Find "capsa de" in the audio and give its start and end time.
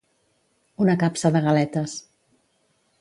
1.03-1.43